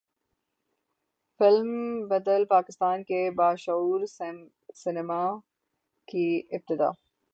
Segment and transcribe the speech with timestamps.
[1.39, 1.69] film
[2.07, 4.05] بدل پاکستان کے باشعور
[4.75, 5.23] سینما
[6.07, 6.89] کی ابتدا